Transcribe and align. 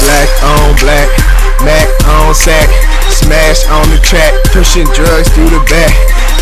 Black 0.00 0.30
on 0.42 0.76
black, 0.80 1.08
Mac 1.64 1.88
on 2.06 2.34
sack, 2.34 2.68
smash 3.10 3.66
on 3.68 3.90
the 3.90 3.98
track, 4.02 4.32
pushing 4.52 4.86
drugs 4.94 5.28
through 5.34 5.50
the 5.50 5.62
back. 5.68 6.37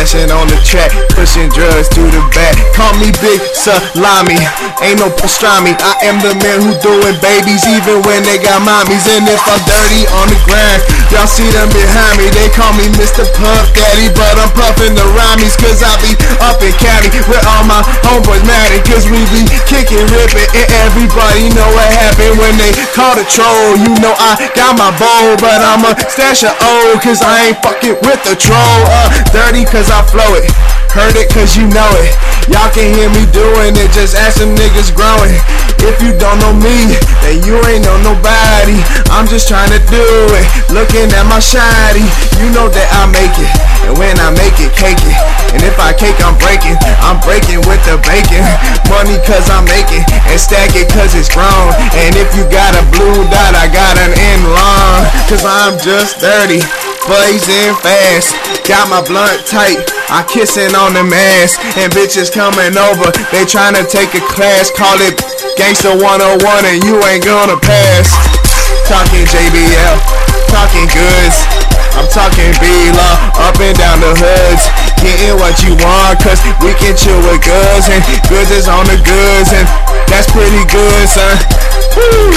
Smashing 0.00 0.32
on 0.32 0.48
the 0.48 0.56
track, 0.64 0.88
pushing 1.12 1.52
drugs 1.52 1.84
to 1.92 2.00
the 2.00 2.24
back. 2.32 2.56
Call 2.72 2.88
me 2.96 3.12
Big 3.20 3.36
Salami, 3.52 4.40
ain't 4.80 4.96
no 4.96 5.12
pastrami. 5.12 5.76
I 5.76 6.08
am 6.08 6.16
the 6.24 6.32
man 6.40 6.64
who 6.64 6.72
doing 6.80 7.12
babies 7.20 7.60
even 7.68 8.00
when 8.08 8.24
they 8.24 8.40
got 8.40 8.64
mommies. 8.64 9.04
And 9.12 9.28
if 9.28 9.44
I'm 9.44 9.60
dirty 9.68 10.08
on 10.16 10.32
the 10.32 10.40
grind, 10.48 10.80
y'all 11.12 11.28
see 11.28 11.44
them 11.52 11.68
behind 11.68 12.16
me. 12.16 12.32
They 12.32 12.48
call 12.56 12.72
me 12.80 12.88
Mr. 12.96 13.28
Puff 13.36 13.76
Daddy, 13.76 14.08
but 14.16 14.40
I'm 14.40 14.48
puffing 14.56 14.96
the 14.96 15.04
rhymies 15.12 15.52
cause 15.60 15.84
I 15.84 15.92
be 16.00 16.16
up 16.48 16.64
in 16.64 16.72
Cali 16.80 17.12
with 17.28 17.44
all 17.44 17.68
my 17.68 17.84
homeboys 18.00 18.40
mad 18.48 18.72
cause 18.88 19.04
we 19.04 19.20
be 19.28 19.44
kicking, 19.68 20.08
ripping, 20.08 20.48
and 20.56 20.68
everybody 20.88 21.52
know 21.52 21.68
what 21.76 21.88
happened 21.92 22.40
when 22.40 22.56
they 22.56 22.72
call 22.96 23.12
the 23.20 23.26
troll. 23.28 23.76
You 23.76 23.92
know 24.00 24.16
I 24.16 24.40
got 24.56 24.80
my 24.80 24.88
bowl, 24.96 25.36
but 25.44 25.60
I'ma 25.60 25.92
stash 26.08 26.40
a 26.48 26.56
O 26.56 26.96
cause 27.04 27.20
I 27.20 27.52
ain't 27.52 27.60
fucking 27.60 28.00
with 28.00 28.24
the 28.24 28.32
troll. 28.32 28.80
Uh, 28.88 29.12
dirty 29.36 29.68
cause 29.68 29.89
I 29.90 30.06
flow 30.06 30.38
it. 30.38 30.46
Heard 30.94 31.14
it 31.18 31.30
cause 31.30 31.54
you 31.58 31.66
know 31.70 31.90
it. 32.02 32.14
Y'all 32.50 32.70
can 32.70 32.90
hear 32.94 33.10
me 33.10 33.26
doing 33.30 33.74
it, 33.78 33.90
just 33.94 34.18
ask 34.18 34.42
them 34.42 34.54
niggas 34.58 34.90
growing. 34.94 35.34
If 35.82 36.02
you 36.02 36.14
don't 36.18 36.38
know 36.42 36.54
me, 36.54 36.94
then 37.22 37.42
you 37.46 37.58
ain't 37.70 37.86
know 37.86 37.98
nobody. 38.02 38.78
I'm 39.10 39.26
just 39.26 39.46
trying 39.46 39.70
to 39.70 39.80
do 39.86 40.02
it. 40.34 40.46
Looking 40.70 41.10
at 41.14 41.26
my 41.30 41.38
shiny, 41.38 42.06
you 42.42 42.50
know 42.50 42.66
that 42.70 42.88
I 42.90 43.06
make 43.10 43.34
it. 43.38 43.50
And 43.86 43.94
when 43.98 44.18
I 44.18 44.34
make 44.34 44.58
it, 44.58 44.74
cake 44.74 44.98
it. 44.98 45.16
And 45.54 45.62
if 45.62 45.78
I 45.78 45.94
cake, 45.94 46.18
I'm 46.22 46.38
breaking. 46.38 46.78
I'm 47.02 47.18
breaking 47.22 47.62
with 47.66 47.82
the 47.86 47.98
bacon. 48.02 48.42
Money 48.90 49.18
cause 49.26 49.46
I 49.46 49.62
make 49.66 49.90
it. 49.94 50.04
And 50.26 50.38
stack 50.38 50.74
it 50.74 50.90
cause 50.90 51.14
it's 51.14 51.30
grown. 51.30 51.70
And 51.94 52.18
if 52.18 52.30
you 52.34 52.46
got 52.50 52.74
a 52.74 52.82
blue 52.90 53.26
dot, 53.30 53.54
I 53.54 53.66
got 53.70 53.94
an 53.98 54.10
in 54.14 54.40
lawn. 54.50 55.06
Cause 55.30 55.46
I'm 55.46 55.78
just 55.78 56.18
30 56.18 56.89
blazing 57.10 57.74
fast. 57.82 58.38
Got 58.70 58.86
my 58.86 59.02
blunt 59.02 59.42
tight, 59.42 59.82
I 60.06 60.22
kissing 60.30 60.70
on 60.78 60.94
the 60.94 61.02
mask. 61.02 61.58
And 61.74 61.90
bitches 61.90 62.30
coming 62.30 62.78
over, 62.78 63.10
they 63.34 63.42
trying 63.42 63.74
to 63.74 63.82
take 63.82 64.14
a 64.14 64.22
class. 64.30 64.70
Call 64.70 64.94
it 65.02 65.18
Gangsta 65.58 65.90
101 65.90 66.06
and 66.70 66.78
you 66.86 67.02
ain't 67.10 67.26
gonna 67.26 67.58
pass. 67.58 68.14
Talking 68.86 69.26
JBL, 69.26 69.98
talking 70.54 70.86
goods. 70.86 71.36
I'm 71.98 72.06
talking 72.06 72.54
B-Law, 72.62 73.50
up 73.50 73.58
and 73.58 73.74
down 73.74 73.98
the 73.98 74.14
hoods. 74.14 74.62
Getting 75.02 75.34
what 75.42 75.58
you 75.66 75.74
want, 75.82 76.22
cause 76.22 76.38
we 76.62 76.70
can 76.78 76.94
chill 76.94 77.18
with 77.26 77.42
goods. 77.42 77.90
And 77.90 77.98
goods 78.30 78.54
is 78.54 78.70
on 78.70 78.86
the 78.86 78.94
goods, 79.02 79.50
and 79.50 79.66
that's 80.06 80.30
pretty 80.30 80.62
good, 80.70 81.04
son. 81.10 81.34
Woo. 81.98 82.30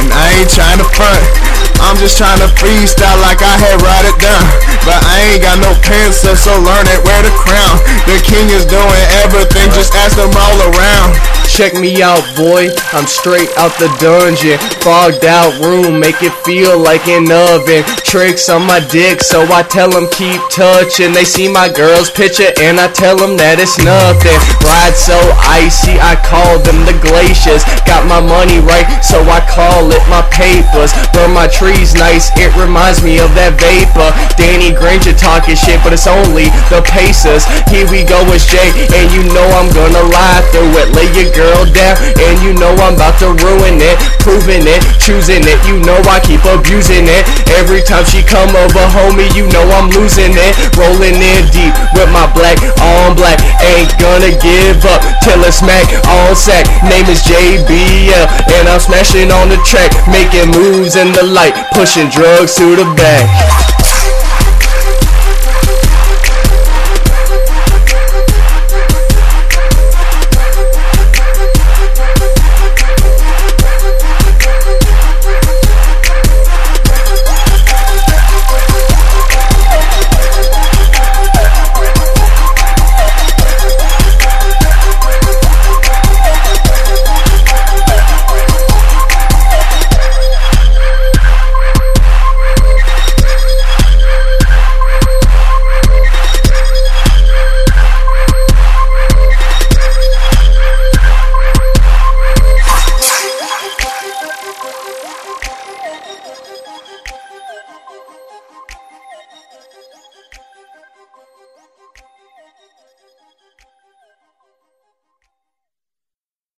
And 0.00 0.08
I 0.08 0.40
ain't 0.40 0.48
trying 0.48 0.80
to 0.80 0.88
front. 0.96 1.57
I'm 1.84 1.96
just 1.96 2.18
trying 2.18 2.38
to 2.42 2.50
freestyle 2.58 3.18
like 3.22 3.42
I 3.42 3.54
had 3.58 3.78
write 3.82 4.06
it 4.06 4.18
down. 4.18 4.44
But 4.82 5.00
I 5.04 5.34
ain't 5.34 5.42
got 5.42 5.58
no 5.60 5.72
pencil, 5.84 6.34
so 6.34 6.56
learn 6.60 6.86
it, 6.90 7.00
wear 7.04 7.20
the 7.22 7.34
crown. 7.34 7.78
The 8.08 8.18
king 8.24 8.50
is 8.50 8.64
doing 8.64 9.04
everything, 9.24 9.70
just 9.72 9.94
ask 9.94 10.16
them 10.16 10.32
all 10.32 10.58
around. 10.72 11.14
Check 11.48 11.74
me 11.74 12.02
out, 12.02 12.22
boy. 12.36 12.70
I'm 12.92 13.08
straight 13.08 13.50
out 13.58 13.74
the 13.82 13.90
dungeon. 13.98 14.60
Fogged 14.78 15.24
out 15.24 15.58
room, 15.58 15.98
make 15.98 16.22
it 16.22 16.32
feel 16.46 16.78
like 16.78 17.08
an 17.08 17.26
oven. 17.32 17.82
Tricks 18.08 18.48
on 18.48 18.64
my 18.64 18.80
dick, 18.88 19.20
so 19.20 19.44
I 19.52 19.60
tell 19.60 19.92
them 19.92 20.08
keep 20.08 20.40
touching. 20.48 21.12
They 21.12 21.28
see 21.28 21.44
my 21.44 21.68
girl's 21.68 22.08
picture, 22.08 22.48
and 22.56 22.80
I 22.80 22.88
tell 22.88 23.20
them 23.20 23.36
that 23.36 23.60
it's 23.60 23.76
nothing. 23.84 24.40
Ride 24.64 24.96
so 24.96 25.20
icy, 25.44 26.00
I 26.00 26.16
call 26.16 26.56
them 26.64 26.88
the 26.88 26.96
glaciers. 27.04 27.68
Got 27.84 28.08
my 28.08 28.24
money 28.24 28.64
right, 28.64 28.88
so 29.04 29.20
I 29.28 29.44
call 29.44 29.92
it 29.92 30.00
my 30.08 30.24
papers. 30.32 30.96
Burn 31.12 31.36
my 31.36 31.52
trees 31.52 31.92
nice, 31.92 32.32
it 32.40 32.48
reminds 32.56 33.04
me 33.04 33.20
of 33.20 33.28
that 33.36 33.60
vapor. 33.60 34.08
Danny 34.40 34.72
Granger 34.72 35.12
talking 35.12 35.52
shit, 35.52 35.76
but 35.84 35.92
it's 35.92 36.08
only 36.08 36.48
the 36.72 36.80
Pacers. 36.88 37.44
Here 37.68 37.84
we 37.92 38.08
go, 38.08 38.24
it's 38.32 38.48
Jay, 38.48 38.72
and 38.88 39.12
you 39.12 39.20
know 39.36 39.44
I'm 39.52 39.68
gonna 39.76 40.08
lie 40.08 40.40
through 40.48 40.80
it. 40.80 40.96
Lay 40.96 41.12
your 41.12 41.28
girl 41.36 41.68
down, 41.76 42.00
and 42.16 42.40
you 42.40 42.56
know 42.56 42.72
I'm 42.80 42.96
about 42.96 43.20
to 43.20 43.36
ruin 43.36 43.76
it. 43.84 44.00
Proving 44.24 44.64
it, 44.64 44.80
choosing 44.96 45.44
it, 45.44 45.60
you 45.68 45.76
know 45.84 46.00
I 46.08 46.24
keep 46.24 46.40
abusing 46.48 47.04
it. 47.04 47.28
Every 47.52 47.84
time 47.98 48.06
she 48.06 48.22
come 48.22 48.54
over, 48.54 48.84
homie, 48.94 49.26
you 49.34 49.46
know 49.50 49.64
I'm 49.74 49.90
losing 49.90 50.30
it. 50.30 50.54
Rolling 50.78 51.18
in 51.18 51.42
deep 51.50 51.74
with 51.94 52.10
my 52.14 52.30
black 52.32 52.58
on 52.78 53.16
black. 53.16 53.38
Ain't 53.62 53.90
gonna 53.98 54.30
give 54.38 54.84
up 54.86 55.02
till 55.22 55.42
it's 55.42 55.58
smack 55.58 55.86
on 56.06 56.36
sack. 56.36 56.66
Name 56.84 57.06
is 57.06 57.22
JBL, 57.22 58.26
and 58.54 58.68
I'm 58.68 58.80
smashing 58.80 59.30
on 59.32 59.48
the 59.48 59.58
track, 59.66 59.90
making 60.06 60.50
moves 60.50 60.96
in 60.96 61.12
the 61.12 61.24
light, 61.24 61.54
pushing 61.72 62.08
drugs 62.08 62.54
to 62.56 62.76
the 62.76 62.86
back. 62.94 63.57